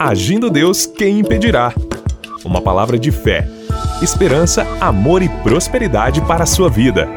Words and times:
Agindo 0.00 0.48
Deus, 0.48 0.86
quem 0.86 1.18
impedirá? 1.18 1.74
Uma 2.44 2.62
palavra 2.62 2.96
de 2.96 3.10
fé, 3.10 3.48
esperança, 4.00 4.64
amor 4.80 5.24
e 5.24 5.28
prosperidade 5.28 6.20
para 6.20 6.44
a 6.44 6.46
sua 6.46 6.70
vida. 6.70 7.08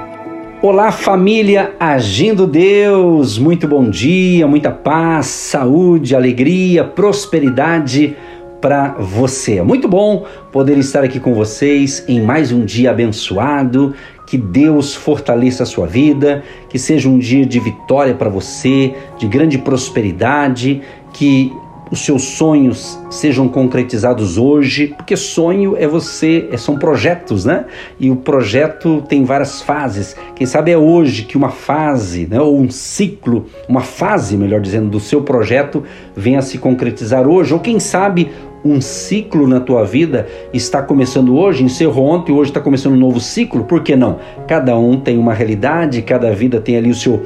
Olá, 0.64 0.92
família 0.92 1.76
Agindo 1.80 2.48
Deus! 2.48 3.38
Muito 3.38 3.68
bom 3.68 3.88
dia, 3.88 4.48
muita 4.48 4.72
paz, 4.72 5.28
saúde, 5.28 6.16
alegria, 6.16 6.84
prosperidade 6.84 8.18
para 8.60 8.96
você. 8.98 9.60
É 9.60 9.64
muito 9.64 9.88
bom 9.88 10.26
poder 10.52 10.80
estar 10.80 11.04
aqui 11.04 11.20
com 11.20 11.36
vocês 11.36 12.04
em 12.08 12.20
mais 12.20 12.52
um 12.52 12.66
dia 12.66 12.90
abençoado. 12.90 13.94
Que 14.26 14.40
Deus 14.40 14.96
fortaleça 14.96 15.62
a 15.62 15.68
sua 15.68 15.86
vida, 15.86 16.44
que 16.68 16.80
seja 16.80 17.08
um 17.08 17.20
dia 17.20 17.46
de 17.46 17.60
vitória 17.60 18.16
para 18.16 18.30
você, 18.30 18.96
de 19.20 19.28
grande 19.28 19.60
prosperidade, 19.60 20.82
que 21.14 21.54
os 21.92 22.00
seus 22.00 22.24
sonhos 22.24 22.98
sejam 23.10 23.50
concretizados 23.50 24.38
hoje, 24.38 24.94
porque 24.96 25.18
sonho 25.18 25.76
é 25.78 25.86
você, 25.86 26.48
é, 26.50 26.58
são 26.58 26.78
projetos, 26.78 27.44
né? 27.44 27.66
E 28.00 28.10
o 28.10 28.16
projeto 28.16 29.04
tem 29.08 29.26
várias 29.26 29.62
fases. 29.62 30.16
Quem 30.34 30.48
sabe 30.48 30.72
é 30.72 30.78
hoje 30.78 31.24
que 31.24 31.36
uma 31.36 31.50
fase, 31.50 32.26
né, 32.30 32.40
ou 32.40 32.58
um 32.58 32.70
ciclo, 32.72 33.46
uma 33.68 33.82
fase, 33.82 34.38
melhor 34.38 34.62
dizendo, 34.62 34.90
do 34.90 35.00
seu 35.00 35.22
projeto 35.22 35.84
venha 36.16 36.40
a 36.40 36.42
se 36.42 36.58
concretizar 36.58 37.28
hoje, 37.28 37.54
ou 37.54 37.60
quem 37.60 37.80
sabe 37.80 38.32
um 38.64 38.80
ciclo 38.80 39.48
na 39.48 39.60
tua 39.60 39.84
vida 39.84 40.28
está 40.54 40.82
começando 40.82 41.36
hoje, 41.36 41.64
encerrou 41.64 42.06
ontem, 42.06 42.32
hoje 42.32 42.52
está 42.52 42.62
começando 42.62 42.94
um 42.94 43.00
novo 43.00 43.20
ciclo, 43.20 43.64
por 43.64 43.82
que 43.82 43.96
não? 43.96 44.20
Cada 44.48 44.78
um 44.78 45.00
tem 45.00 45.18
uma 45.18 45.34
realidade, 45.34 46.02
cada 46.04 46.32
vida 46.32 46.62
tem 46.62 46.78
ali 46.78 46.90
o 46.90 46.96
seu 46.96 47.22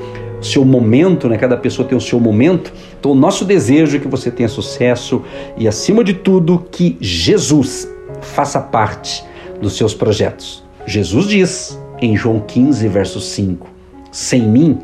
seu 0.45 0.63
momento, 0.63 1.27
né? 1.27 1.37
Cada 1.37 1.57
pessoa 1.57 1.87
tem 1.87 1.97
o 1.97 2.01
seu 2.01 2.19
momento. 2.19 2.71
Então, 2.99 3.11
o 3.11 3.15
nosso 3.15 3.43
desejo 3.43 3.97
é 3.97 3.99
que 3.99 4.07
você 4.07 4.31
tenha 4.31 4.47
sucesso 4.47 5.21
e, 5.57 5.67
acima 5.67 6.03
de 6.03 6.13
tudo, 6.13 6.65
que 6.71 6.97
Jesus 7.01 7.89
faça 8.21 8.59
parte 8.59 9.23
dos 9.61 9.75
seus 9.75 9.93
projetos. 9.93 10.63
Jesus 10.85 11.27
diz 11.27 11.79
em 12.01 12.15
João 12.15 12.39
15, 12.39 12.87
verso 12.87 13.19
5: 13.19 13.67
Sem 14.11 14.41
mim, 14.41 14.79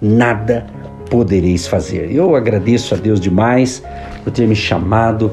nada 0.00 0.66
podereis 1.10 1.66
fazer. 1.66 2.10
Eu 2.10 2.34
agradeço 2.34 2.94
a 2.94 2.98
Deus 2.98 3.20
demais 3.20 3.82
por 4.22 4.32
ter 4.32 4.46
me 4.46 4.56
chamado 4.56 5.30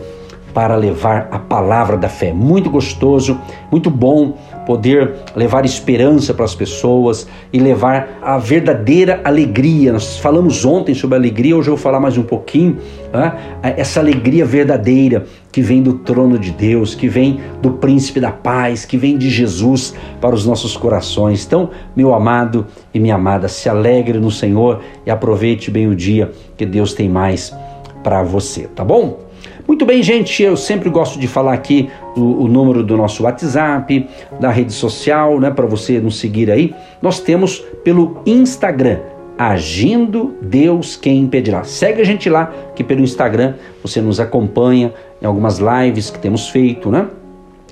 para 0.53 0.75
levar 0.75 1.29
a 1.31 1.39
palavra 1.39 1.97
da 1.97 2.09
fé. 2.09 2.33
Muito 2.33 2.69
gostoso, 2.69 3.39
muito 3.71 3.89
bom 3.89 4.37
poder 4.71 5.15
levar 5.35 5.65
esperança 5.65 6.33
para 6.33 6.45
as 6.45 6.55
pessoas 6.55 7.27
e 7.51 7.59
levar 7.59 8.19
a 8.21 8.37
verdadeira 8.37 9.19
alegria. 9.21 9.91
Nós 9.91 10.17
falamos 10.17 10.63
ontem 10.63 10.95
sobre 10.95 11.17
alegria, 11.17 11.57
hoje 11.57 11.67
eu 11.67 11.75
vou 11.75 11.83
falar 11.83 11.99
mais 11.99 12.17
um 12.17 12.23
pouquinho. 12.23 12.77
Né? 13.11 13.33
Essa 13.75 13.99
alegria 13.99 14.45
verdadeira 14.45 15.25
que 15.51 15.61
vem 15.61 15.83
do 15.83 15.95
trono 15.95 16.39
de 16.39 16.51
Deus, 16.51 16.95
que 16.95 17.09
vem 17.09 17.41
do 17.61 17.71
príncipe 17.71 18.21
da 18.21 18.31
paz, 18.31 18.85
que 18.85 18.95
vem 18.95 19.17
de 19.17 19.29
Jesus 19.29 19.93
para 20.21 20.33
os 20.33 20.45
nossos 20.45 20.77
corações. 20.77 21.45
Então, 21.45 21.71
meu 21.93 22.13
amado 22.13 22.65
e 22.93 22.99
minha 22.99 23.15
amada, 23.15 23.49
se 23.49 23.67
alegre 23.67 24.19
no 24.19 24.31
Senhor 24.31 24.79
e 25.05 25.11
aproveite 25.11 25.69
bem 25.69 25.89
o 25.89 25.95
dia 25.95 26.31
que 26.55 26.65
Deus 26.65 26.93
tem 26.93 27.09
mais 27.09 27.53
para 28.01 28.23
você, 28.23 28.69
tá 28.73 28.85
bom? 28.85 29.30
Muito 29.71 29.85
bem, 29.85 30.03
gente, 30.03 30.43
eu 30.43 30.57
sempre 30.57 30.89
gosto 30.89 31.17
de 31.17 31.29
falar 31.29 31.53
aqui 31.53 31.89
o, 32.13 32.43
o 32.43 32.47
número 32.49 32.83
do 32.83 32.97
nosso 32.97 33.23
WhatsApp, 33.23 34.05
da 34.37 34.49
rede 34.49 34.73
social, 34.73 35.39
né, 35.39 35.49
para 35.49 35.65
você 35.65 35.97
nos 35.97 36.19
seguir 36.19 36.51
aí. 36.51 36.75
Nós 37.01 37.21
temos 37.21 37.59
pelo 37.81 38.21
Instagram, 38.25 38.99
Agindo 39.37 40.35
Deus 40.41 40.97
Quem 40.97 41.21
Impedirá. 41.21 41.63
Segue 41.63 42.01
a 42.01 42.03
gente 42.03 42.29
lá, 42.29 42.53
que 42.75 42.83
pelo 42.83 42.99
Instagram 42.99 43.53
você 43.81 44.01
nos 44.01 44.19
acompanha 44.19 44.93
em 45.21 45.25
algumas 45.25 45.57
lives 45.59 46.09
que 46.09 46.19
temos 46.19 46.49
feito, 46.49 46.91
né? 46.91 47.07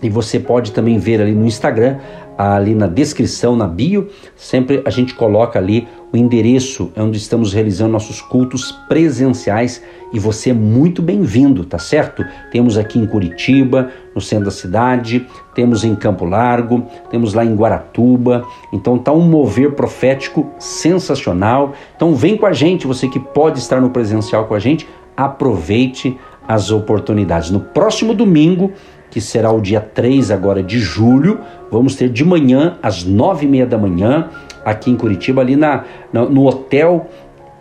E 0.01 0.09
você 0.09 0.39
pode 0.39 0.71
também 0.71 0.97
ver 0.97 1.21
ali 1.21 1.33
no 1.33 1.45
Instagram, 1.45 1.97
ali 2.37 2.73
na 2.73 2.87
descrição, 2.87 3.57
na 3.57 3.67
bio, 3.67 4.07
sempre 4.37 4.81
a 4.85 4.89
gente 4.89 5.13
coloca 5.13 5.59
ali 5.59 5.85
o 6.13 6.15
endereço 6.15 6.89
onde 6.95 7.17
estamos 7.17 7.51
realizando 7.51 7.91
nossos 7.91 8.21
cultos 8.21 8.71
presenciais 8.87 9.83
e 10.11 10.19
você 10.19 10.49
é 10.49 10.53
muito 10.53 11.01
bem-vindo, 11.01 11.63
tá 11.63 11.77
certo? 11.77 12.25
Temos 12.51 12.77
aqui 12.77 12.97
em 12.97 13.05
Curitiba, 13.05 13.89
no 14.13 14.21
centro 14.21 14.45
da 14.45 14.51
cidade, 14.51 15.25
temos 15.53 15.83
em 15.83 15.95
Campo 15.95 16.25
Largo, 16.25 16.85
temos 17.09 17.33
lá 17.33 17.45
em 17.45 17.55
Guaratuba. 17.55 18.45
Então 18.73 18.97
tá 18.97 19.11
um 19.11 19.21
mover 19.21 19.73
profético 19.73 20.49
sensacional. 20.57 21.73
Então 21.95 22.15
vem 22.15 22.35
com 22.35 22.45
a 22.45 22.53
gente, 22.53 22.87
você 22.87 23.07
que 23.07 23.19
pode 23.19 23.59
estar 23.59 23.79
no 23.79 23.91
presencial 23.91 24.45
com 24.45 24.55
a 24.55 24.59
gente, 24.59 24.87
aproveite 25.15 26.17
as 26.47 26.71
oportunidades. 26.71 27.51
No 27.51 27.59
próximo 27.59 28.13
domingo 28.13 28.73
que 29.09 29.19
será 29.19 29.51
o 29.51 29.59
dia 29.59 29.81
3 29.81 30.31
agora 30.31 30.61
de 30.61 30.79
julho. 30.79 31.39
Vamos 31.71 31.95
ter 31.95 32.09
de 32.09 32.23
manhã, 32.23 32.77
às 32.81 33.03
nove 33.03 33.45
e 33.45 33.49
meia 33.49 33.65
da 33.65 33.77
manhã, 33.77 34.29
aqui 34.63 34.91
em 34.91 34.95
Curitiba, 34.95 35.41
ali 35.41 35.55
na, 35.55 35.83
no 36.11 36.47
Hotel 36.47 37.07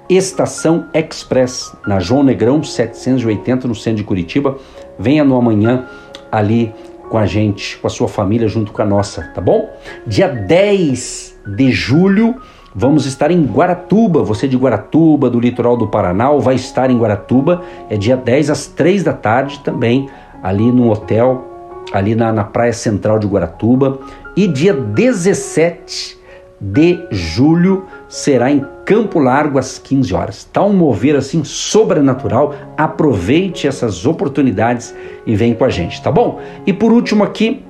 Estação 0.09 0.87
Express, 0.95 1.77
na 1.87 2.01
João 2.01 2.23
Negrão 2.23 2.63
780, 2.63 3.69
no 3.69 3.75
centro 3.75 3.99
de 3.99 4.05
Curitiba. 4.05 4.57
Venha 4.99 5.23
no 5.23 5.37
amanhã 5.37 5.87
ali 6.33 6.75
com 7.09 7.19
a 7.19 7.27
gente, 7.27 7.77
com 7.79 7.87
a 7.87 7.91
sua 7.91 8.09
família, 8.09 8.49
junto 8.49 8.73
com 8.73 8.83
a 8.83 8.85
nossa, 8.85 9.23
tá 9.35 9.41
bom? 9.41 9.69
Dia 10.07 10.29
10 10.29 11.39
de 11.57 11.71
julho, 11.71 12.37
vamos 12.75 13.07
estar 13.07 13.31
em 13.31 13.43
Guaratuba. 13.45 14.23
Você 14.23 14.49
de 14.49 14.57
Guaratuba, 14.57 15.29
do 15.29 15.41
litoral 15.41 15.77
do 15.77 15.89
Paraná, 15.89 16.31
vai 16.33 16.55
estar 16.55 16.91
em 16.91 16.99
Guaratuba. 16.99 17.63
É 17.91 17.97
dia 17.97 18.17
10 18.17 18.51
às 18.51 18.67
3 18.67 19.03
da 19.05 19.13
tarde 19.13 19.61
também 19.61 20.09
ali 20.43 20.71
no 20.71 20.91
hotel, 20.91 21.45
ali 21.93 22.15
na, 22.15 22.33
na 22.33 22.45
Praia 22.45 22.73
Central 22.73 23.19
de 23.19 23.27
Guaratuba. 23.27 23.99
E 24.37 24.47
dia 24.47 24.73
17 24.73 26.19
de 26.61 27.07
julho 27.11 27.87
será 28.09 28.51
em 28.51 28.65
Campo 28.85 29.19
Largo 29.19 29.59
às 29.59 29.79
15 29.79 30.15
horas. 30.15 30.45
Tá 30.45 30.65
um 30.65 30.73
mover 30.73 31.15
assim 31.15 31.45
sobrenatural. 31.45 32.55
Aproveite 32.77 33.67
essas 33.67 34.07
oportunidades 34.07 34.95
e 35.27 35.37
vem 35.37 35.55
com 35.55 35.65
a 35.65 35.69
gente, 35.69 36.03
tá 36.03 36.11
bom? 36.11 36.41
E 36.67 36.73
por 36.73 36.93
último 36.93 37.23
aqui, 37.23 37.63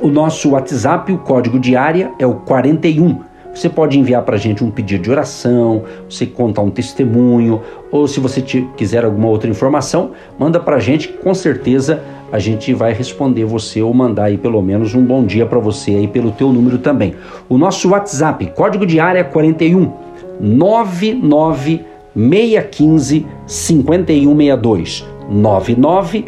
o 0.00 0.08
nosso 0.08 0.50
WhatsApp, 0.50 1.12
o 1.12 1.18
código 1.18 1.58
de 1.58 1.76
área 1.76 2.12
é 2.18 2.26
o 2.26 2.34
41 2.36 3.32
você 3.54 3.68
pode 3.68 3.98
enviar 3.98 4.22
para 4.22 4.36
a 4.36 4.38
gente 4.38 4.64
um 4.64 4.70
pedido 4.70 5.02
de 5.02 5.10
oração, 5.10 5.84
você 6.08 6.24
contar 6.24 6.62
um 6.62 6.70
testemunho, 6.70 7.60
ou 7.90 8.08
se 8.08 8.18
você 8.18 8.40
quiser 8.40 9.04
alguma 9.04 9.28
outra 9.28 9.48
informação, 9.48 10.12
manda 10.38 10.58
para 10.58 10.76
a 10.76 10.80
gente, 10.80 11.08
com 11.08 11.34
certeza 11.34 12.02
a 12.32 12.38
gente 12.38 12.72
vai 12.72 12.94
responder 12.94 13.44
você 13.44 13.82
ou 13.82 13.92
mandar 13.92 14.24
aí 14.24 14.38
pelo 14.38 14.62
menos 14.62 14.94
um 14.94 15.04
bom 15.04 15.22
dia 15.22 15.44
para 15.44 15.58
você 15.58 15.90
aí 15.90 16.08
pelo 16.08 16.32
teu 16.32 16.50
número 16.50 16.78
também. 16.78 17.14
O 17.46 17.58
nosso 17.58 17.90
WhatsApp, 17.90 18.46
código 18.56 18.86
de 18.86 18.98
área 18.98 19.22
41 19.22 19.92
99 20.40 21.84
615 22.16 23.26
5162 23.46 25.06
99 25.30 26.24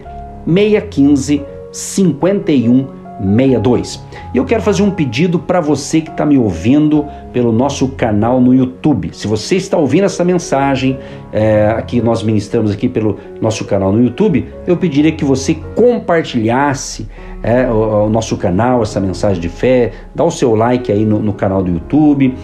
615 0.47 1.43
5162 1.73 3.04
62. 3.21 4.05
E 4.33 4.39
eu 4.39 4.45
quero 4.45 4.63
fazer 4.63 4.83
um 4.83 4.91
pedido 4.91 5.39
para 5.39 5.61
você 5.61 6.01
que 6.01 6.11
está 6.11 6.27
me 6.27 6.37
ouvindo 6.37 7.07
pelo 7.33 7.53
nosso 7.53 7.89
canal 7.89 8.41
no 8.41 8.55
YouTube. 8.55 9.11
Se 9.13 9.27
você 9.27 9.57
está 9.57 9.77
ouvindo 9.77 10.05
essa 10.05 10.25
mensagem 10.25 10.99
é, 11.33 11.69
aqui 11.69 12.01
nós 12.01 12.23
ministramos 12.23 12.71
aqui 12.71 12.89
pelo 12.89 13.19
nosso 13.41 13.65
canal 13.65 13.93
no 13.93 14.03
YouTube, 14.03 14.47
eu 14.67 14.77
pediria 14.77 15.13
que 15.13 15.25
você 15.25 15.55
compartilhasse 15.75 17.09
é, 17.45 17.71
o, 17.71 18.07
o, 18.07 18.09
nosso 18.09 18.39
canal, 18.39 18.83
essa 18.83 18.99
mensagem 18.99 19.39
de 19.39 19.51
fé, 19.51 19.93
dá 20.15 20.25
o 20.25 20.31
seu 20.31 20.55
like 20.55 20.91
aí 20.91 21.05
no, 21.05 21.19
no 21.19 21.35
canal 21.35 21.63
do 21.63 21.71
YouTube, 21.71 22.35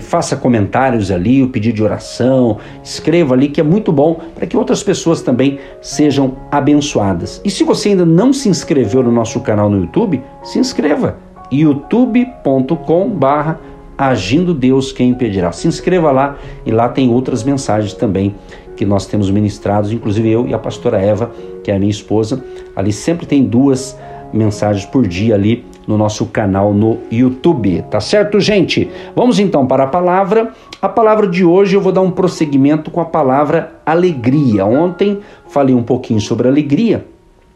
faça 0.00 0.36
comentários 0.36 1.10
ali, 1.10 1.42
o 1.42 1.48
pedido 1.48 1.74
de 1.74 1.82
oração, 1.82 2.58
escreva 2.82 3.34
ali 3.34 3.48
que 3.48 3.60
é 3.60 3.64
muito 3.64 3.90
bom 3.90 4.20
para 4.36 4.46
que 4.46 4.56
outras 4.56 4.84
pessoas 4.84 5.20
também 5.20 5.58
sejam 5.82 6.36
abençoadas. 6.48 7.42
E 7.44 7.50
se 7.50 7.64
você 7.64 7.88
ainda 7.88 8.06
não 8.06 8.32
se 8.32 8.48
inscreveu 8.48 9.02
no 9.02 9.10
nosso 9.10 9.40
canal 9.40 9.68
no 9.68 9.80
YouTube, 9.80 10.22
se 10.44 10.60
inscreva 10.60 11.16
youtube.com/barra 11.50 13.58
agindo 13.98 14.54
Deus 14.54 14.92
quem 14.92 15.10
impedirá. 15.10 15.50
Se 15.52 15.68
inscreva 15.68 16.10
lá 16.10 16.38
e 16.64 16.70
lá 16.70 16.88
tem 16.88 17.10
outras 17.10 17.42
mensagens 17.42 17.92
também 17.92 18.34
que 18.74 18.86
nós 18.86 19.04
temos 19.04 19.30
ministrados, 19.30 19.92
inclusive 19.92 20.30
eu 20.30 20.46
e 20.46 20.54
a 20.54 20.58
pastora 20.58 20.98
Eva, 20.98 21.30
que 21.62 21.70
é 21.70 21.76
a 21.76 21.78
minha 21.78 21.90
esposa. 21.90 22.42
Ali 22.74 22.94
sempre 22.94 23.26
tem 23.26 23.44
duas 23.44 23.94
mensagens 24.32 24.84
por 24.84 25.06
dia 25.06 25.34
ali 25.34 25.64
no 25.86 25.96
nosso 25.98 26.26
canal 26.26 26.72
no 26.72 26.98
YouTube. 27.10 27.82
Tá 27.90 28.00
certo, 28.00 28.38
gente? 28.38 28.88
Vamos 29.14 29.38
então 29.38 29.66
para 29.66 29.84
a 29.84 29.86
palavra. 29.86 30.52
A 30.80 30.88
palavra 30.88 31.26
de 31.26 31.44
hoje 31.44 31.74
eu 31.76 31.80
vou 31.80 31.92
dar 31.92 32.00
um 32.00 32.10
prosseguimento 32.10 32.90
com 32.90 33.00
a 33.00 33.04
palavra 33.04 33.80
alegria. 33.84 34.64
Ontem 34.64 35.20
falei 35.48 35.74
um 35.74 35.82
pouquinho 35.82 36.20
sobre 36.20 36.48
alegria. 36.48 37.04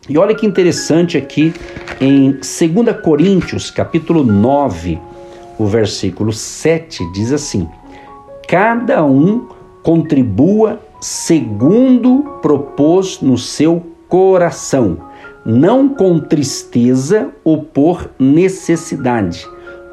E 0.09 0.19
olha 0.19 0.35
que 0.35 0.44
interessante 0.44 1.17
aqui 1.17 1.55
em 1.99 2.32
2 2.32 3.00
Coríntios, 3.03 3.70
capítulo 3.70 4.23
9, 4.23 4.99
o 5.59 5.65
versículo 5.65 6.32
7 6.32 7.11
diz 7.12 7.32
assim: 7.32 7.67
Cada 8.47 9.03
um 9.03 9.49
contribua 9.82 10.81
segundo 11.00 12.38
propôs 12.43 13.20
no 13.20 13.38
seu 13.38 13.82
coração, 14.09 14.99
não 15.44 15.88
com 15.88 16.19
tristeza 16.19 17.31
ou 17.44 17.62
por 17.62 18.11
necessidade, 18.19 19.46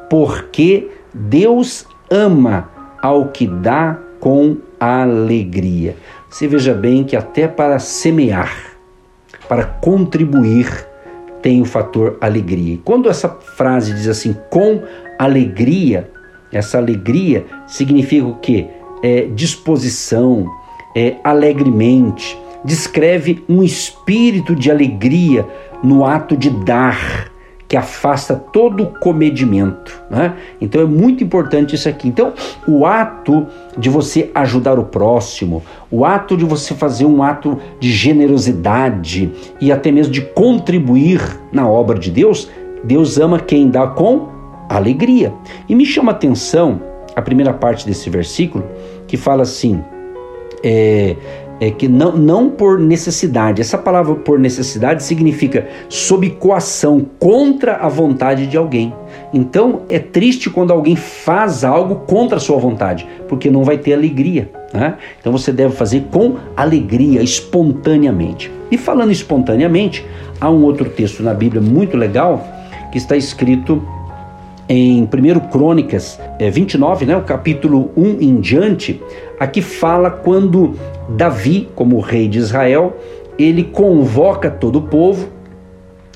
porque 0.08 0.88
Deus 1.12 1.86
ama 2.10 2.70
ao 3.02 3.28
que 3.28 3.46
dá 3.46 3.98
com 4.20 4.56
alegria. 4.78 5.96
Você 6.30 6.46
veja 6.46 6.72
bem 6.72 7.04
que 7.04 7.16
até 7.16 7.46
para 7.46 7.78
semear, 7.78 8.76
para 9.48 9.64
contribuir, 9.64 10.86
tem 11.42 11.60
o 11.60 11.64
fator 11.64 12.16
alegria. 12.20 12.74
E 12.74 12.78
quando 12.78 13.10
essa 13.10 13.28
frase 13.28 13.92
diz 13.92 14.08
assim, 14.08 14.34
com 14.48 14.82
alegria, 15.18 16.10
essa 16.52 16.78
alegria 16.78 17.44
significa 17.66 18.26
o 18.26 18.36
quê? 18.36 18.68
É, 19.02 19.26
disposição, 19.26 20.46
é, 20.94 21.16
alegremente, 21.24 22.38
descreve 22.64 23.44
um 23.48 23.62
espírito 23.62 24.54
de 24.54 24.70
alegria 24.70 25.46
no 25.82 26.04
ato 26.04 26.36
de 26.36 26.48
dar, 26.50 27.30
que 27.66 27.76
afasta 27.76 28.36
todo 28.36 28.82
o 28.82 28.86
comedimento. 28.86 30.02
Né? 30.10 30.34
Então 30.60 30.82
é 30.82 30.84
muito 30.84 31.24
importante 31.24 31.74
isso 31.74 31.88
aqui. 31.88 32.06
Então, 32.06 32.34
o 32.68 32.84
ato 32.84 33.46
de 33.76 33.88
você 33.88 34.30
ajudar 34.34 34.78
o 34.78 34.84
próximo, 34.84 35.62
o 35.90 36.04
ato 36.04 36.36
de 36.36 36.44
você 36.44 36.74
fazer 36.74 37.06
um 37.06 37.22
ato 37.22 37.58
de 37.80 37.90
generosidade 37.90 39.32
e 39.60 39.72
até 39.72 39.90
mesmo 39.90 40.12
de 40.12 40.20
contribuir 40.20 41.20
na 41.50 41.66
obra 41.68 41.98
de 41.98 42.10
Deus, 42.10 42.50
Deus 42.84 43.18
ama 43.18 43.38
quem 43.38 43.70
dá 43.70 43.86
com 43.86 44.28
alegria. 44.68 45.32
E 45.68 45.74
me 45.74 45.86
chama 45.86 46.12
a 46.12 46.14
atenção 46.14 46.80
a 47.14 47.22
primeira 47.22 47.52
parte 47.52 47.86
desse 47.86 48.08
versículo 48.10 48.64
que 49.06 49.16
fala 49.16 49.42
assim: 49.42 49.82
é, 50.62 51.16
é 51.62 51.70
que 51.70 51.86
não, 51.86 52.16
não 52.16 52.50
por 52.50 52.76
necessidade. 52.76 53.60
Essa 53.60 53.78
palavra 53.78 54.16
por 54.16 54.36
necessidade 54.36 55.04
significa 55.04 55.68
sob 55.88 56.28
coação, 56.30 57.06
contra 57.20 57.76
a 57.76 57.88
vontade 57.88 58.48
de 58.48 58.56
alguém. 58.56 58.92
Então 59.32 59.82
é 59.88 60.00
triste 60.00 60.50
quando 60.50 60.72
alguém 60.72 60.96
faz 60.96 61.62
algo 61.62 62.04
contra 62.04 62.38
a 62.38 62.40
sua 62.40 62.58
vontade, 62.58 63.06
porque 63.28 63.48
não 63.48 63.62
vai 63.62 63.78
ter 63.78 63.92
alegria. 63.92 64.50
Né? 64.74 64.96
Então 65.20 65.30
você 65.30 65.52
deve 65.52 65.76
fazer 65.76 66.08
com 66.10 66.34
alegria, 66.56 67.22
espontaneamente. 67.22 68.50
E 68.68 68.76
falando 68.76 69.12
espontaneamente, 69.12 70.04
há 70.40 70.50
um 70.50 70.64
outro 70.64 70.90
texto 70.90 71.22
na 71.22 71.32
Bíblia 71.32 71.62
muito 71.62 71.96
legal 71.96 72.44
que 72.90 72.98
está 72.98 73.16
escrito 73.16 73.80
em 74.68 75.02
1 75.02 75.08
Crônicas 75.50 76.18
é, 76.38 76.50
29, 76.50 77.04
né, 77.04 77.16
o 77.16 77.22
capítulo 77.22 77.90
1 77.96 78.20
em 78.20 78.40
diante, 78.40 79.02
aqui 79.42 79.60
fala 79.60 80.08
quando 80.08 80.74
Davi, 81.08 81.68
como 81.74 81.98
rei 81.98 82.28
de 82.28 82.38
Israel, 82.38 82.96
ele 83.38 83.64
convoca 83.64 84.48
todo 84.48 84.78
o 84.78 84.82
povo 84.82 85.28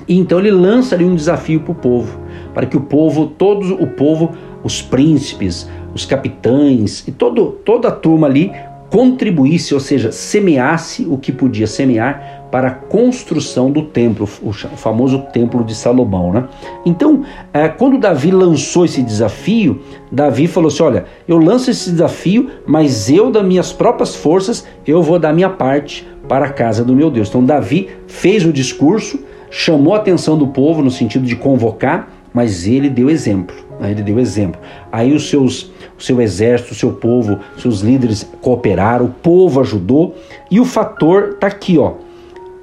e 0.07 0.17
então 0.17 0.39
ele 0.39 0.53
lança 0.53 0.95
ali 0.95 1.05
um 1.05 1.17
desafio 1.17 1.61
para 1.61 1.73
o 1.73 1.75
povo, 1.75 2.21
para 2.55 2.67
que 2.67 2.77
o 2.77 2.81
povo, 2.81 3.27
todo 3.27 3.75
o 3.83 3.87
povo, 3.89 4.33
os 4.63 4.81
príncipes, 4.81 5.69
os 5.93 6.05
capitães 6.05 7.07
e 7.09 7.11
todo, 7.11 7.53
toda 7.65 7.89
a 7.89 7.91
turma 7.91 8.29
ali 8.29 8.53
contribuísse, 8.97 9.75
ou 9.75 9.81
seja, 9.81 10.11
semeasse 10.11 11.05
o 11.05 11.19
que 11.19 11.31
podia 11.31 11.67
semear 11.67 12.49
para 12.51 12.69
a 12.69 12.71
construção 12.71 13.71
do 13.71 13.83
templo, 13.83 14.27
o 14.43 14.53
famoso 14.55 15.19
templo 15.35 15.63
de 15.63 15.75
Salomão. 15.75 16.33
Né? 16.33 16.49
Então, 16.87 17.23
é, 17.53 17.69
quando 17.69 17.99
Davi 17.99 18.31
lançou 18.31 18.87
esse 18.87 19.03
desafio, 19.03 19.83
Davi 20.11 20.47
falou 20.47 20.69
assim: 20.69 20.83
Olha, 20.83 21.05
eu 21.29 21.37
lanço 21.37 21.71
esse 21.71 21.91
desafio, 21.91 22.51
mas 22.67 23.11
eu, 23.11 23.31
das 23.31 23.45
minhas 23.45 23.71
próprias 23.71 24.17
forças, 24.17 24.67
eu 24.87 25.03
vou 25.03 25.19
dar 25.19 25.35
minha 25.35 25.51
parte 25.51 26.09
para 26.27 26.47
a 26.47 26.51
casa 26.51 26.83
do 26.83 26.97
meu 26.97 27.11
Deus. 27.11 27.29
Então, 27.29 27.45
Davi 27.45 27.91
fez 28.07 28.47
o 28.47 28.53
discurso, 28.53 29.21
chamou 29.51 29.93
a 29.93 29.99
atenção 29.99 30.39
do 30.39 30.47
povo 30.47 30.83
no 30.83 30.91
sentido 30.91 31.27
de 31.27 31.37
convocar, 31.37 32.16
mas 32.37 32.67
ele 32.67 32.91
deu 32.91 33.09
exemplo. 33.09 33.57
Né? 33.81 33.93
Ele 33.93 34.03
deu 34.03 34.19
exemplo. 34.19 34.61
Aí 34.93 35.15
os 35.15 35.31
seus 35.31 35.73
o 35.99 36.03
seu 36.03 36.21
exército, 36.21 36.73
o 36.73 36.77
seu 36.77 36.93
povo, 36.93 37.41
seus 37.57 37.81
líderes 37.81 38.31
cooperaram, 38.43 39.07
o 39.07 39.09
povo 39.09 39.61
ajudou 39.61 40.15
e 40.51 40.61
o 40.61 40.65
fator 40.67 41.31
está 41.33 41.47
aqui, 41.47 41.79
ó. 41.79 41.95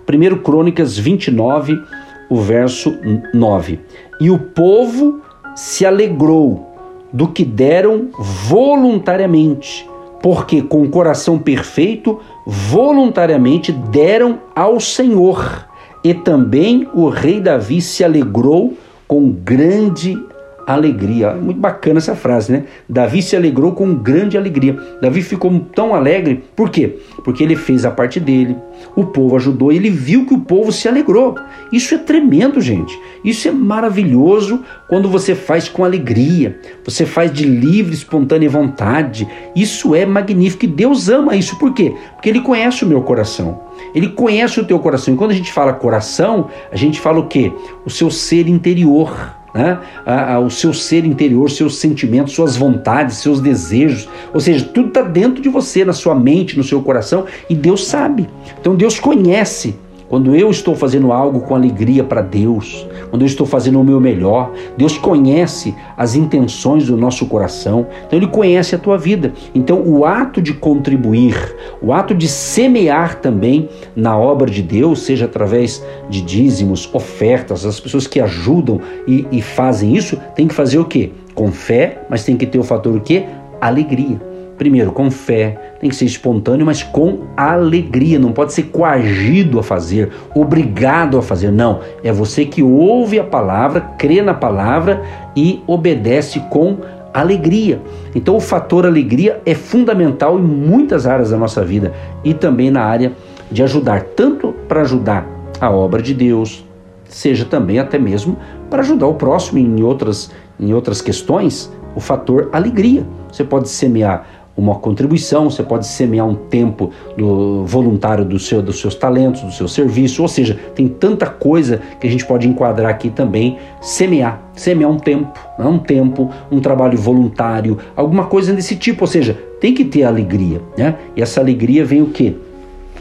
1 0.08 0.44
Crônicas 0.44 0.96
29, 0.96 1.82
o 2.30 2.36
verso 2.36 2.94
9. 3.34 3.80
E 4.22 4.30
o 4.30 4.38
povo 4.38 5.20
se 5.56 5.84
alegrou 5.84 6.70
do 7.12 7.28
que 7.28 7.44
deram 7.44 8.10
voluntariamente, 8.20 9.90
porque 10.22 10.62
com 10.62 10.84
o 10.84 10.90
coração 10.90 11.40
perfeito, 11.40 12.20
voluntariamente 12.46 13.72
deram 13.72 14.38
ao 14.56 14.80
Senhor. 14.80 15.68
E 16.04 16.14
também 16.14 16.88
o 16.94 17.10
rei 17.10 17.42
Davi 17.42 17.82
se 17.82 18.04
alegrou 18.04 18.74
com 19.14 19.30
grande 19.32 20.18
alegria. 20.66 21.34
Muito 21.34 21.60
bacana 21.60 21.98
essa 21.98 22.16
frase, 22.16 22.52
né? 22.52 22.64
Davi 22.88 23.22
se 23.22 23.36
alegrou 23.36 23.74
com 23.74 23.94
grande 23.96 24.38
alegria. 24.38 24.78
Davi 25.02 25.22
ficou 25.22 25.60
tão 25.76 25.94
alegre, 25.94 26.44
por 26.56 26.70
quê? 26.70 26.98
Porque 27.24 27.44
ele 27.44 27.56
fez 27.56 27.86
a 27.86 27.92
parte 27.92 28.20
dele, 28.20 28.56
o 28.96 29.06
povo 29.06 29.36
ajudou, 29.36 29.72
ele 29.72 29.90
viu 29.90 30.26
que 30.26 30.34
o 30.34 30.40
povo 30.40 30.72
se 30.72 30.88
alegrou. 30.88 31.36
Isso 31.72 31.96
é 31.96 31.98
tremendo, 31.98 32.62
gente. 32.62 32.98
Isso 33.24 33.48
é 33.48 33.52
maravilhoso 33.52 34.64
quando 34.88 35.10
você 35.10 35.36
faz 35.36 35.68
com 35.68 35.84
alegria, 35.84 36.60
você 36.84 37.06
faz 37.06 37.32
de 37.32 37.46
livre, 37.46 37.94
espontânea 37.94 38.50
vontade. 38.50 39.28
Isso 39.56 39.96
é 39.96 40.06
magnífico 40.06 40.66
e 40.66 40.68
Deus 40.68 41.10
ama 41.10 41.36
isso. 41.36 41.58
Por 41.58 41.74
quê? 41.74 41.94
Porque 42.14 42.30
ele 42.30 42.42
conhece 42.42 42.84
o 42.84 42.88
meu 42.88 43.02
coração. 43.02 43.62
Ele 43.96 44.10
conhece 44.10 44.60
o 44.60 44.66
teu 44.66 44.80
coração. 44.80 45.14
E 45.14 45.18
quando 45.18 45.32
a 45.32 45.36
gente 45.36 45.52
fala 45.52 45.74
coração, 45.74 46.50
a 46.72 46.76
gente 46.76 47.00
fala 47.00 47.20
o 47.20 47.28
quê? 47.28 47.52
O 47.86 47.90
seu 47.90 48.10
ser 48.12 48.48
interior 48.48 49.43
né? 49.54 49.80
a, 50.06 50.34
a, 50.34 50.40
o 50.40 50.50
seu 50.50 50.74
ser 50.74 51.06
interior, 51.06 51.50
seus 51.50 51.76
sentimentos, 51.76 52.34
suas 52.34 52.56
vontades, 52.56 53.18
seus 53.18 53.40
desejos. 53.40 54.10
Ou 54.34 54.40
seja, 54.40 54.66
tudo 54.66 54.90
está 54.90 55.02
dentro 55.02 55.42
de 55.42 55.50
você, 55.50 55.86
na 55.86 55.94
sua 55.94 56.16
mente, 56.16 56.58
no 56.58 56.64
seu 56.64 56.82
coração, 56.82 57.26
e 57.50 57.56
Deus 57.56 57.86
sabe. 57.86 58.28
Então 58.60 58.76
Deus 58.76 59.00
conhece 59.00 59.76
quando 60.14 60.36
eu 60.36 60.52
estou 60.52 60.76
fazendo 60.76 61.12
algo 61.12 61.40
com 61.40 61.56
alegria 61.56 62.04
para 62.04 62.22
Deus, 62.22 62.88
quando 63.10 63.24
eu 63.24 63.26
estou 63.26 63.48
fazendo 63.48 63.82
o 63.82 63.84
meu 63.84 64.00
melhor, 64.00 64.52
Deus 64.78 64.96
conhece 64.96 65.74
as 65.98 66.14
intenções 66.14 66.86
do 66.86 66.96
nosso 66.96 67.26
coração, 67.26 67.88
então 68.06 68.20
Ele 68.20 68.28
conhece 68.28 68.76
a 68.76 68.78
tua 68.78 68.96
vida. 68.96 69.34
Então, 69.56 69.82
o 69.82 70.06
ato 70.06 70.40
de 70.40 70.54
contribuir, 70.54 71.56
o 71.82 71.92
ato 71.92 72.14
de 72.14 72.28
semear 72.28 73.22
também 73.22 73.68
na 73.96 74.16
obra 74.16 74.52
de 74.52 74.62
Deus, 74.62 75.02
seja 75.02 75.26
através 75.26 75.84
de 76.08 76.22
dízimos, 76.22 76.88
ofertas, 76.94 77.66
as 77.66 77.80
pessoas 77.80 78.06
que 78.06 78.20
ajudam 78.20 78.80
e, 79.08 79.26
e 79.32 79.42
fazem 79.42 79.98
isso, 79.98 80.22
tem 80.36 80.48
que 80.48 80.54
fazer 80.54 80.78
o 80.78 80.86
quê? 80.86 81.12
Com 81.34 81.52
fé, 81.52 82.04
mas 82.08 82.24
tem 82.24 82.38
que 82.38 82.46
ter 82.46 82.60
o 82.60 82.64
fator 82.64 82.96
o 82.96 83.02
quê? 83.02 83.26
Alegria. 83.60 84.33
Primeiro, 84.64 84.94
com 84.94 85.12
fé, 85.12 85.74
tem 85.82 85.90
que 85.90 85.96
ser 85.98 86.06
espontâneo, 86.06 86.66
mas 86.66 86.82
com 86.82 87.24
alegria, 87.36 88.18
não 88.18 88.32
pode 88.32 88.54
ser 88.54 88.64
coagido 88.64 89.60
a 89.60 89.64
fazer, 89.64 90.10
obrigado 90.34 91.18
a 91.18 91.22
fazer. 91.22 91.52
Não, 91.52 91.82
é 92.02 92.14
você 92.14 92.46
que 92.46 92.64
ouve 92.64 93.20
a 93.20 93.26
palavra, 93.26 93.82
crê 94.00 94.22
na 94.22 94.34
palavra 94.34 95.04
e 95.36 95.62
obedece 95.68 96.40
com 96.50 96.78
alegria. 97.14 97.82
Então, 98.16 98.38
o 98.38 98.40
fator 98.40 98.86
alegria 98.86 99.42
é 99.46 99.54
fundamental 99.54 100.40
em 100.40 100.44
muitas 100.44 101.06
áreas 101.06 101.32
da 101.32 101.38
nossa 101.38 101.62
vida 101.62 101.92
e 102.24 102.34
também 102.34 102.72
na 102.72 102.84
área 102.84 103.12
de 103.52 103.62
ajudar, 103.64 104.02
tanto 104.16 104.54
para 104.70 104.80
ajudar 104.80 105.28
a 105.60 105.70
obra 105.70 106.02
de 106.02 106.14
Deus, 106.14 106.64
seja 107.04 107.44
também 107.44 107.80
até 107.80 108.00
mesmo 108.00 108.38
para 108.70 108.80
ajudar 108.80 109.08
o 109.08 109.16
próximo 109.16 109.60
em 109.60 109.84
outras, 109.84 110.32
em 110.58 110.74
outras 110.74 111.02
questões, 111.02 111.70
o 111.94 112.00
fator 112.00 112.50
alegria. 112.54 113.06
Você 113.30 113.44
pode 113.44 113.68
semear 113.68 114.26
uma 114.56 114.76
contribuição, 114.76 115.50
você 115.50 115.64
pode 115.64 115.88
semear 115.88 116.28
um 116.28 116.36
tempo 116.36 116.92
do 117.18 117.66
voluntário 117.66 118.24
do 118.24 118.38
seu, 118.38 118.62
dos 118.62 118.80
seus 118.80 118.94
talentos, 118.96 119.42
do 119.42 119.52
seu 119.52 119.68
serviço, 119.68 120.22
ou 120.22 120.28
seja, 120.28 120.58
tem 120.76 120.88
tanta 120.88 121.26
coisa 121.26 121.82
que 122.00 122.08
a 122.08 122.10
gente 122.10 122.26
pode 122.26 122.48
enquadrar 122.48 122.92
aqui 122.92 123.10
também, 123.10 123.58
semear, 123.82 124.42
semear 124.54 124.92
um 124.92 124.98
tempo, 124.98 125.40
né? 125.58 125.66
um 125.66 125.80
tempo, 125.80 126.30
um 126.52 126.60
trabalho 126.60 126.98
voluntário, 126.98 127.80
alguma 127.96 128.26
coisa 128.26 128.54
desse 128.54 128.76
tipo, 128.76 129.04
ou 129.04 129.08
seja, 129.08 129.38
tem 129.60 129.74
que 129.74 129.86
ter 129.86 130.04
alegria, 130.04 130.62
né? 130.78 130.96
E 131.16 131.22
essa 131.22 131.40
alegria 131.40 131.86
vem 131.86 132.02
o 132.02 132.08
quê? 132.08 132.36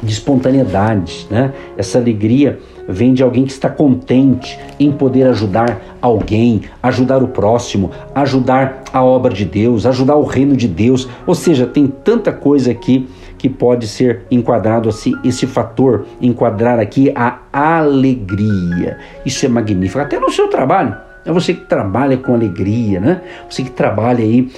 De 0.02 0.12
espontaneidade, 0.12 1.26
né? 1.30 1.52
Essa 1.76 1.98
alegria 1.98 2.58
vem 2.88 3.14
de 3.14 3.22
alguém 3.22 3.44
que 3.44 3.52
está 3.52 3.68
contente 3.68 4.58
em 4.78 4.90
poder 4.90 5.28
ajudar 5.28 5.80
alguém, 6.00 6.62
ajudar 6.82 7.22
o 7.22 7.28
próximo, 7.28 7.90
ajudar 8.14 8.82
a 8.92 9.02
obra 9.04 9.32
de 9.32 9.44
Deus, 9.44 9.86
ajudar 9.86 10.16
o 10.16 10.24
reino 10.24 10.56
de 10.56 10.66
Deus. 10.66 11.08
Ou 11.26 11.34
seja, 11.34 11.66
tem 11.66 11.86
tanta 11.86 12.32
coisa 12.32 12.72
aqui 12.72 13.08
que 13.38 13.48
pode 13.48 13.86
ser 13.86 14.22
enquadrado 14.30 14.88
assim, 14.88 15.14
esse 15.24 15.46
fator, 15.46 16.06
enquadrar 16.20 16.78
aqui 16.78 17.12
a 17.14 17.40
alegria. 17.52 18.98
Isso 19.24 19.44
é 19.46 19.48
magnífico. 19.48 20.00
Até 20.00 20.18
no 20.18 20.30
seu 20.30 20.48
trabalho, 20.48 20.96
É 21.24 21.32
você 21.32 21.54
que 21.54 21.66
trabalha 21.66 22.16
com 22.16 22.34
alegria, 22.34 23.00
né? 23.00 23.20
Você 23.48 23.62
que 23.62 23.70
trabalha 23.70 24.24
aí 24.24 24.50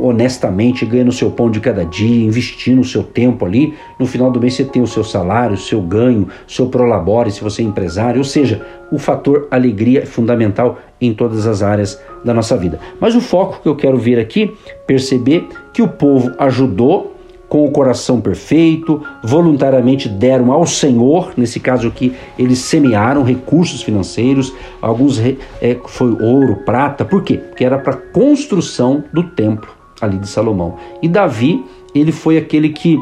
honestamente, 0.00 0.86
ganhando 0.86 1.08
o 1.08 1.12
seu 1.12 1.30
pão 1.30 1.50
de 1.50 1.60
cada 1.60 1.84
dia, 1.84 2.24
investindo 2.24 2.80
o 2.80 2.84
seu 2.84 3.02
tempo 3.02 3.44
ali. 3.44 3.74
No 3.98 4.06
final 4.06 4.30
do 4.30 4.40
mês 4.40 4.54
você 4.54 4.64
tem 4.64 4.82
o 4.82 4.86
seu 4.86 5.04
salário, 5.04 5.54
o 5.54 5.58
seu 5.58 5.80
ganho, 5.80 6.28
o 6.48 6.50
seu 6.50 6.68
prolabore, 6.68 7.30
se 7.30 7.42
você 7.42 7.62
é 7.62 7.64
empresário. 7.64 8.18
Ou 8.18 8.24
seja, 8.24 8.64
o 8.90 8.98
fator 8.98 9.48
alegria 9.50 10.02
é 10.02 10.06
fundamental 10.06 10.78
em 11.00 11.12
todas 11.12 11.46
as 11.46 11.62
áreas 11.62 12.00
da 12.24 12.32
nossa 12.32 12.56
vida. 12.56 12.78
Mas 13.00 13.14
o 13.14 13.20
foco 13.20 13.60
que 13.62 13.68
eu 13.68 13.76
quero 13.76 13.98
ver 13.98 14.18
aqui, 14.18 14.54
perceber 14.86 15.48
que 15.72 15.82
o 15.82 15.88
povo 15.88 16.32
ajudou 16.38 17.11
com 17.52 17.66
o 17.66 17.70
coração 17.70 18.18
perfeito, 18.18 19.02
voluntariamente 19.22 20.08
deram 20.08 20.50
ao 20.50 20.66
Senhor, 20.66 21.34
nesse 21.36 21.60
caso 21.60 21.86
aqui, 21.86 22.14
eles 22.38 22.60
semearam 22.60 23.22
recursos 23.22 23.82
financeiros, 23.82 24.54
alguns 24.80 25.20
é, 25.20 25.36
foi 25.84 26.12
ouro, 26.12 26.60
prata, 26.64 27.04
por 27.04 27.22
quê? 27.22 27.36
Porque 27.36 27.62
era 27.62 27.78
para 27.78 27.94
construção 27.94 29.04
do 29.12 29.24
templo 29.24 29.70
ali 30.00 30.16
de 30.16 30.26
Salomão. 30.26 30.76
E 31.02 31.08
Davi, 31.08 31.62
ele 31.94 32.10
foi 32.10 32.38
aquele 32.38 32.70
que 32.70 32.98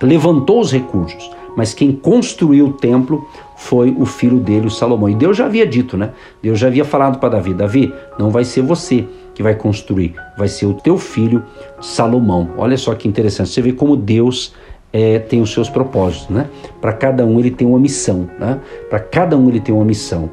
levantou 0.00 0.60
os 0.60 0.70
recursos, 0.70 1.28
mas 1.56 1.74
quem 1.74 1.90
construiu 1.90 2.66
o 2.66 2.72
templo 2.74 3.28
foi 3.56 3.92
o 3.98 4.06
filho 4.06 4.38
dele, 4.38 4.68
o 4.68 4.70
Salomão. 4.70 5.08
E 5.08 5.16
Deus 5.16 5.36
já 5.36 5.46
havia 5.46 5.66
dito, 5.66 5.96
né? 5.96 6.12
Deus 6.40 6.60
já 6.60 6.68
havia 6.68 6.84
falado 6.84 7.18
para 7.18 7.30
Davi: 7.30 7.52
Davi, 7.52 7.92
não 8.20 8.30
vai 8.30 8.44
ser 8.44 8.62
você 8.62 9.04
que 9.34 9.42
vai 9.42 9.54
construir, 9.54 10.14
vai 10.36 10.48
ser 10.48 10.66
o 10.66 10.74
teu 10.74 10.96
filho 10.96 11.42
Salomão. 11.80 12.50
Olha 12.56 12.76
só 12.76 12.94
que 12.94 13.08
interessante, 13.08 13.50
você 13.50 13.60
vê 13.60 13.72
como 13.72 13.96
Deus 13.96 14.54
é, 14.92 15.18
tem 15.18 15.40
os 15.42 15.52
seus 15.52 15.68
propósitos, 15.68 16.28
né? 16.28 16.46
Para 16.80 16.92
cada 16.92 17.26
um 17.26 17.38
ele 17.40 17.50
tem 17.50 17.66
uma 17.66 17.78
missão, 17.78 18.28
né? 18.38 18.60
Para 18.88 19.00
cada 19.00 19.36
um 19.36 19.48
ele 19.48 19.60
tem 19.60 19.74
uma 19.74 19.84
missão. 19.84 20.30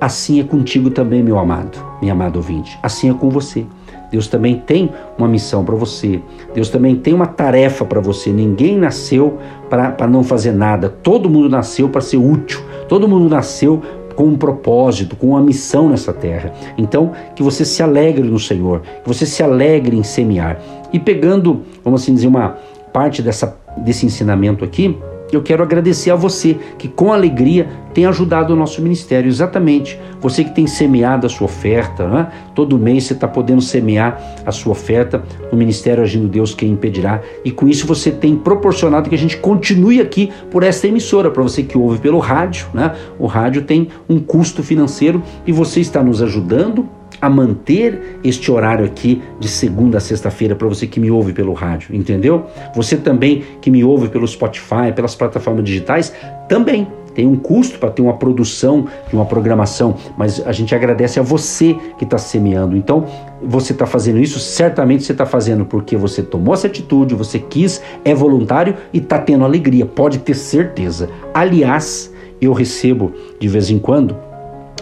Assim 0.00 0.40
é 0.40 0.44
contigo 0.44 0.90
também, 0.90 1.22
meu 1.22 1.38
amado, 1.38 1.78
minha 2.00 2.12
amada 2.12 2.38
ouvinte. 2.38 2.78
Assim 2.82 3.10
é 3.10 3.14
com 3.14 3.28
você. 3.28 3.66
Deus 4.10 4.28
também 4.28 4.62
tem 4.64 4.90
uma 5.18 5.26
missão 5.26 5.64
para 5.64 5.74
você. 5.74 6.20
Deus 6.54 6.68
também 6.68 6.94
tem 6.94 7.12
uma 7.12 7.26
tarefa 7.26 7.84
para 7.84 8.00
você. 8.00 8.30
Ninguém 8.30 8.78
nasceu 8.78 9.38
para 9.68 10.06
não 10.06 10.22
fazer 10.22 10.52
nada. 10.52 10.88
Todo 10.88 11.28
mundo 11.28 11.48
nasceu 11.48 11.88
para 11.88 12.00
ser 12.00 12.18
útil. 12.18 12.60
Todo 12.88 13.08
mundo 13.08 13.28
nasceu 13.28 13.82
com 14.14 14.24
um 14.24 14.36
propósito, 14.36 15.16
com 15.16 15.28
uma 15.28 15.40
missão 15.40 15.88
nessa 15.88 16.12
terra. 16.12 16.52
Então, 16.76 17.12
que 17.34 17.42
você 17.42 17.64
se 17.64 17.82
alegre 17.82 18.22
no 18.22 18.38
Senhor, 18.38 18.80
que 18.80 19.08
você 19.08 19.26
se 19.26 19.42
alegre 19.42 19.96
em 19.96 20.02
semear. 20.02 20.60
E 20.92 20.98
pegando, 20.98 21.62
vamos 21.82 22.02
assim 22.02 22.14
dizer, 22.14 22.28
uma 22.28 22.56
parte 22.92 23.22
dessa, 23.22 23.56
desse 23.78 24.06
ensinamento 24.06 24.64
aqui, 24.64 24.96
eu 25.36 25.42
quero 25.42 25.62
agradecer 25.62 26.10
a 26.10 26.16
você 26.16 26.56
que 26.78 26.88
com 26.88 27.12
alegria 27.12 27.68
tem 27.92 28.06
ajudado 28.06 28.52
o 28.52 28.56
nosso 28.56 28.82
ministério. 28.82 29.28
Exatamente. 29.28 29.98
Você 30.20 30.42
que 30.42 30.54
tem 30.54 30.66
semeado 30.66 31.26
a 31.26 31.30
sua 31.30 31.44
oferta, 31.44 32.08
né? 32.08 32.28
todo 32.54 32.78
mês 32.78 33.04
você 33.04 33.12
está 33.12 33.28
podendo 33.28 33.62
semear 33.62 34.20
a 34.44 34.50
sua 34.50 34.72
oferta 34.72 35.22
no 35.50 35.56
Ministério 35.56 36.02
Agindo 36.02 36.28
Deus, 36.28 36.54
quem 36.54 36.70
impedirá. 36.70 37.20
E 37.44 37.50
com 37.50 37.68
isso 37.68 37.86
você 37.86 38.10
tem 38.10 38.36
proporcionado 38.36 39.08
que 39.08 39.14
a 39.14 39.18
gente 39.18 39.36
continue 39.36 40.00
aqui 40.00 40.30
por 40.50 40.62
essa 40.62 40.88
emissora. 40.88 41.30
Para 41.30 41.42
você 41.42 41.62
que 41.62 41.78
ouve 41.78 41.98
pelo 41.98 42.18
rádio, 42.18 42.66
né? 42.74 42.94
o 43.18 43.26
rádio 43.26 43.62
tem 43.62 43.88
um 44.08 44.18
custo 44.18 44.62
financeiro 44.62 45.22
e 45.46 45.52
você 45.52 45.80
está 45.80 46.02
nos 46.02 46.20
ajudando 46.20 46.88
a 47.24 47.30
manter 47.30 48.18
este 48.22 48.52
horário 48.52 48.84
aqui 48.84 49.22
de 49.40 49.48
segunda 49.48 49.96
a 49.96 50.00
sexta-feira 50.00 50.54
para 50.54 50.68
você 50.68 50.86
que 50.86 51.00
me 51.00 51.10
ouve 51.10 51.32
pelo 51.32 51.54
rádio, 51.54 51.94
entendeu? 51.96 52.44
Você 52.74 52.98
também 52.98 53.42
que 53.62 53.70
me 53.70 53.82
ouve 53.82 54.08
pelo 54.10 54.28
Spotify, 54.28 54.92
pelas 54.94 55.14
plataformas 55.14 55.64
digitais, 55.64 56.12
também 56.50 56.86
tem 57.14 57.26
um 57.26 57.36
custo 57.36 57.78
para 57.78 57.90
ter 57.90 58.02
uma 58.02 58.14
produção 58.14 58.86
uma 59.10 59.24
programação, 59.24 59.94
mas 60.18 60.46
a 60.46 60.52
gente 60.52 60.74
agradece 60.74 61.18
a 61.18 61.22
você 61.22 61.74
que 61.96 62.04
está 62.04 62.18
semeando. 62.18 62.76
Então, 62.76 63.06
você 63.40 63.72
está 63.72 63.86
fazendo 63.86 64.18
isso, 64.18 64.38
certamente 64.38 65.04
você 65.04 65.12
está 65.12 65.24
fazendo 65.24 65.64
porque 65.64 65.96
você 65.96 66.22
tomou 66.22 66.52
essa 66.52 66.66
atitude, 66.66 67.14
você 67.14 67.38
quis, 67.38 67.80
é 68.04 68.14
voluntário 68.14 68.74
e 68.92 68.98
está 68.98 69.18
tendo 69.18 69.44
alegria, 69.44 69.86
pode 69.86 70.18
ter 70.18 70.34
certeza. 70.34 71.08
Aliás, 71.32 72.12
eu 72.38 72.52
recebo 72.52 73.12
de 73.40 73.48
vez 73.48 73.70
em 73.70 73.78
quando 73.78 74.14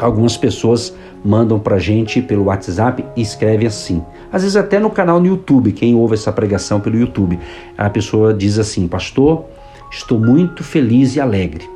algumas 0.00 0.36
pessoas 0.36 0.94
mandam 1.24 1.58
para 1.58 1.78
gente 1.78 2.20
pelo 2.20 2.44
WhatsApp 2.44 3.04
e 3.16 3.22
escreve 3.22 3.66
assim. 3.66 4.02
Às 4.32 4.42
vezes 4.42 4.56
até 4.56 4.78
no 4.78 4.90
canal 4.90 5.20
no 5.20 5.26
YouTube, 5.26 5.72
quem 5.72 5.94
ouve 5.94 6.14
essa 6.14 6.32
pregação 6.32 6.80
pelo 6.80 6.96
YouTube, 6.96 7.38
a 7.76 7.88
pessoa 7.88 8.34
diz 8.34 8.58
assim: 8.58 8.88
Pastor, 8.88 9.44
estou 9.90 10.18
muito 10.18 10.64
feliz 10.64 11.16
e 11.16 11.20
alegre 11.20 11.68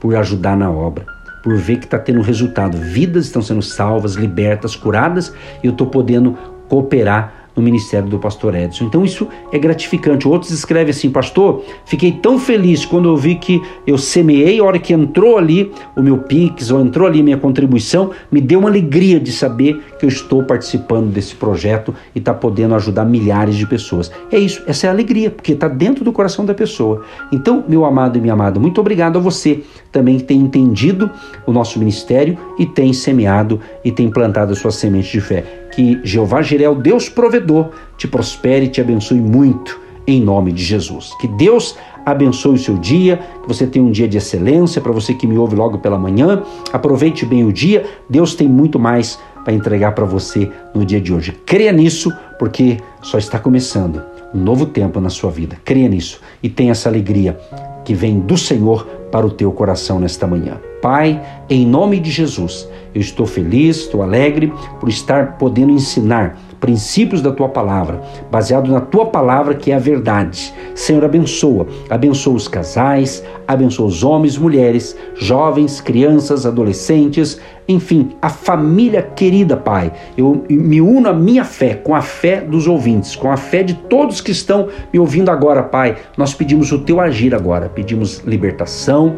por 0.00 0.16
ajudar 0.16 0.56
na 0.56 0.70
obra, 0.70 1.06
por 1.42 1.56
ver 1.56 1.78
que 1.78 1.84
está 1.84 1.98
tendo 1.98 2.22
resultado. 2.22 2.76
Vidas 2.76 3.26
estão 3.26 3.42
sendo 3.42 3.62
salvas, 3.62 4.14
libertas, 4.14 4.74
curadas 4.74 5.32
e 5.62 5.66
eu 5.66 5.72
estou 5.72 5.86
podendo 5.86 6.36
cooperar 6.68 7.39
no 7.60 7.64
ministério 7.64 8.08
do 8.08 8.18
pastor 8.18 8.54
Edson. 8.54 8.84
Então 8.84 9.04
isso 9.04 9.28
é 9.52 9.58
gratificante. 9.58 10.26
Outros 10.26 10.50
escrevem 10.50 10.90
assim, 10.90 11.10
pastor, 11.10 11.62
fiquei 11.84 12.10
tão 12.10 12.38
feliz 12.38 12.84
quando 12.84 13.08
eu 13.08 13.16
vi 13.16 13.36
que 13.36 13.62
eu 13.86 13.98
semeei, 13.98 14.58
a 14.58 14.64
hora 14.64 14.78
que 14.78 14.92
entrou 14.92 15.36
ali 15.36 15.70
o 15.94 16.02
meu 16.02 16.18
Pix, 16.18 16.70
ou 16.70 16.80
entrou 16.80 17.06
ali 17.06 17.22
minha 17.22 17.36
contribuição, 17.36 18.10
me 18.32 18.40
deu 18.40 18.60
uma 18.60 18.68
alegria 18.68 19.20
de 19.20 19.30
saber 19.30 19.80
que 19.98 20.04
eu 20.04 20.08
estou 20.08 20.42
participando 20.42 21.12
desse 21.12 21.34
projeto 21.34 21.94
e 22.14 22.18
está 22.18 22.32
podendo 22.32 22.74
ajudar 22.74 23.04
milhares 23.04 23.56
de 23.56 23.66
pessoas. 23.66 24.10
É 24.32 24.38
isso, 24.38 24.62
essa 24.66 24.86
é 24.86 24.90
a 24.90 24.92
alegria, 24.92 25.30
porque 25.30 25.52
está 25.52 25.68
dentro 25.68 26.02
do 26.04 26.12
coração 26.12 26.44
da 26.44 26.54
pessoa. 26.54 27.04
Então, 27.30 27.62
meu 27.68 27.84
amado 27.84 28.16
e 28.16 28.20
minha 28.20 28.32
amada, 28.32 28.58
muito 28.58 28.80
obrigado 28.80 29.18
a 29.18 29.20
você 29.20 29.60
também 29.92 30.16
que 30.16 30.24
tem 30.24 30.38
entendido 30.38 31.10
o 31.46 31.52
nosso 31.52 31.78
ministério 31.78 32.38
e 32.58 32.64
tem 32.64 32.92
semeado 32.92 33.60
e 33.84 33.92
tem 33.92 34.08
plantado 34.08 34.52
a 34.52 34.56
sua 34.56 34.70
semente 34.70 35.12
de 35.12 35.20
fé. 35.20 35.59
Que 35.80 35.98
Jeová 36.04 36.42
Jiré, 36.42 36.68
o 36.68 36.74
Deus 36.74 37.08
provedor, 37.08 37.70
te 37.96 38.06
prospere 38.06 38.66
e 38.66 38.68
te 38.68 38.82
abençoe 38.82 39.18
muito 39.18 39.80
em 40.06 40.20
nome 40.20 40.52
de 40.52 40.62
Jesus. 40.62 41.14
Que 41.18 41.26
Deus 41.26 41.74
abençoe 42.04 42.56
o 42.56 42.58
seu 42.58 42.76
dia, 42.76 43.18
que 43.40 43.48
você 43.48 43.66
tenha 43.66 43.82
um 43.82 43.90
dia 43.90 44.06
de 44.06 44.18
excelência. 44.18 44.82
Para 44.82 44.92
você 44.92 45.14
que 45.14 45.26
me 45.26 45.38
ouve 45.38 45.56
logo 45.56 45.78
pela 45.78 45.98
manhã, 45.98 46.42
aproveite 46.70 47.24
bem 47.24 47.44
o 47.44 47.50
dia. 47.50 47.86
Deus 48.10 48.34
tem 48.34 48.46
muito 48.46 48.78
mais 48.78 49.18
para 49.42 49.54
entregar 49.54 49.92
para 49.92 50.04
você 50.04 50.52
no 50.74 50.84
dia 50.84 51.00
de 51.00 51.14
hoje. 51.14 51.32
Creia 51.46 51.72
nisso, 51.72 52.12
porque 52.38 52.76
só 53.00 53.16
está 53.16 53.38
começando 53.38 54.02
um 54.34 54.38
novo 54.38 54.66
tempo 54.66 55.00
na 55.00 55.08
sua 55.08 55.30
vida. 55.30 55.56
Creia 55.64 55.88
nisso 55.88 56.20
e 56.42 56.50
tenha 56.50 56.72
essa 56.72 56.90
alegria 56.90 57.40
que 57.86 57.94
vem 57.94 58.20
do 58.20 58.36
Senhor 58.36 58.84
para 59.10 59.24
o 59.24 59.30
teu 59.30 59.50
coração 59.50 59.98
nesta 59.98 60.26
manhã. 60.26 60.60
Pai, 60.80 61.20
em 61.48 61.66
nome 61.66 62.00
de 62.00 62.10
Jesus, 62.10 62.68
eu 62.94 63.00
estou 63.00 63.26
feliz, 63.26 63.78
estou 63.78 64.02
alegre 64.02 64.52
por 64.78 64.88
estar 64.88 65.38
podendo 65.38 65.72
ensinar 65.72 66.36
princípios 66.60 67.22
da 67.22 67.32
tua 67.32 67.48
palavra, 67.48 68.02
baseado 68.30 68.70
na 68.70 68.80
tua 68.80 69.06
palavra 69.06 69.54
que 69.54 69.72
é 69.72 69.74
a 69.74 69.78
verdade. 69.78 70.52
Senhor, 70.74 71.04
abençoa, 71.04 71.66
abençoa 71.88 72.34
os 72.34 72.46
casais, 72.46 73.24
abençoa 73.48 73.86
os 73.86 74.04
homens, 74.04 74.36
mulheres, 74.36 74.96
jovens, 75.14 75.80
crianças, 75.80 76.44
adolescentes, 76.44 77.40
enfim, 77.66 78.10
a 78.20 78.28
família 78.28 79.02
querida, 79.02 79.56
Pai. 79.56 79.92
Eu 80.16 80.44
me 80.50 80.80
uno 80.80 81.08
à 81.08 81.12
minha 81.12 81.44
fé 81.44 81.74
com 81.74 81.94
a 81.94 82.02
fé 82.02 82.40
dos 82.40 82.66
ouvintes, 82.66 83.16
com 83.16 83.30
a 83.30 83.36
fé 83.36 83.62
de 83.62 83.74
todos 83.74 84.20
que 84.20 84.32
estão 84.32 84.68
me 84.92 84.98
ouvindo 84.98 85.30
agora, 85.30 85.62
Pai. 85.62 85.96
Nós 86.16 86.34
pedimos 86.34 86.70
o 86.72 86.80
teu 86.80 87.00
agir 87.00 87.34
agora, 87.34 87.68
pedimos 87.68 88.18
libertação, 88.18 89.16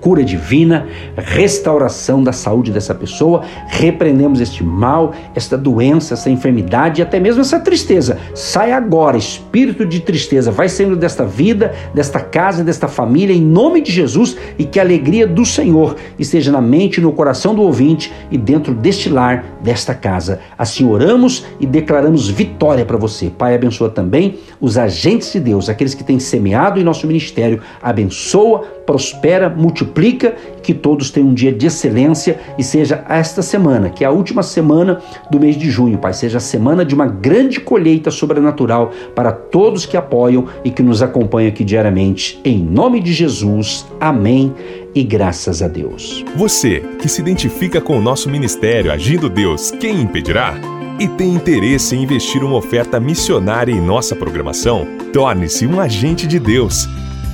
cura 0.00 0.24
divina, 0.24 0.86
restauração 1.16 2.22
da 2.22 2.32
saúde 2.32 2.70
dessa 2.72 2.94
pessoa, 2.94 3.42
repreendemos 3.66 4.40
este 4.40 4.62
mal, 4.62 5.12
esta 5.34 5.56
doença, 5.56 6.14
essa 6.14 6.30
enfermidade 6.30 7.00
e 7.00 7.02
até 7.02 7.18
mesmo 7.20 7.40
essa 7.40 7.60
tristeza. 7.60 8.18
Sai 8.34 8.72
agora, 8.72 9.16
espírito 9.16 9.84
de 9.84 10.00
tristeza, 10.00 10.50
vai 10.50 10.68
saindo 10.68 10.96
desta 10.96 11.24
vida, 11.24 11.74
desta 11.94 12.20
casa, 12.20 12.64
desta 12.64 12.88
família, 12.88 13.34
em 13.34 13.42
nome 13.42 13.80
de 13.80 13.92
Jesus 13.92 14.36
e 14.58 14.64
que 14.64 14.78
a 14.78 14.82
alegria 14.82 15.26
do 15.26 15.44
Senhor 15.44 15.96
esteja 16.18 16.52
na 16.52 16.60
mente 16.60 17.00
no 17.00 17.12
coração 17.12 17.54
do 17.54 17.62
ouvinte 17.62 18.12
e 18.30 18.38
dentro 18.38 18.74
deste 18.74 19.08
lar, 19.08 19.44
desta 19.62 19.94
casa. 19.94 20.40
Assim 20.56 20.88
oramos 20.88 21.44
e 21.60 21.66
declaramos 21.66 22.28
vitória 22.28 22.84
para 22.84 22.96
você. 22.96 23.30
Pai, 23.30 23.54
abençoa 23.54 23.90
também 23.90 24.38
os 24.60 24.78
agentes 24.78 25.32
de 25.32 25.40
Deus, 25.40 25.68
aqueles 25.68 25.94
que 25.94 26.04
têm 26.04 26.18
semeado 26.18 26.80
em 26.80 26.84
nosso 26.84 27.06
ministério. 27.06 27.60
Abençoa, 27.82 28.60
prospera, 28.86 29.48
multiplica 29.48 29.87
multiplica, 29.88 30.36
que 30.62 30.74
todos 30.74 31.10
tenham 31.10 31.30
um 31.30 31.34
dia 31.34 31.52
de 31.52 31.66
excelência 31.66 32.38
e 32.58 32.62
seja 32.62 33.04
esta 33.08 33.42
semana, 33.42 33.88
que 33.88 34.04
é 34.04 34.06
a 34.06 34.10
última 34.10 34.42
semana 34.42 35.00
do 35.30 35.40
mês 35.40 35.56
de 35.56 35.70
junho, 35.70 35.98
Pai, 35.98 36.12
seja 36.12 36.38
a 36.38 36.40
semana 36.40 36.84
de 36.84 36.94
uma 36.94 37.06
grande 37.06 37.60
colheita 37.60 38.10
sobrenatural 38.10 38.92
para 39.14 39.32
todos 39.32 39.86
que 39.86 39.96
apoiam 39.96 40.46
e 40.64 40.70
que 40.70 40.82
nos 40.82 41.02
acompanham 41.02 41.48
aqui 41.48 41.64
diariamente. 41.64 42.38
Em 42.44 42.58
nome 42.58 43.00
de 43.00 43.12
Jesus, 43.12 43.86
amém 44.00 44.52
e 44.94 45.02
graças 45.02 45.62
a 45.62 45.68
Deus. 45.68 46.24
Você 46.36 46.80
que 47.00 47.08
se 47.08 47.20
identifica 47.20 47.80
com 47.80 47.98
o 47.98 48.02
nosso 48.02 48.28
ministério 48.28 48.92
Agindo 48.92 49.28
Deus, 49.28 49.70
quem 49.70 50.02
impedirá? 50.02 50.54
E 51.00 51.06
tem 51.06 51.32
interesse 51.32 51.94
em 51.94 52.02
investir 52.02 52.42
uma 52.42 52.56
oferta 52.56 52.98
missionária 52.98 53.72
em 53.72 53.80
nossa 53.80 54.16
programação? 54.16 54.84
Torne-se 55.12 55.64
um 55.64 55.80
agente 55.80 56.26
de 56.26 56.40
Deus 56.40 56.88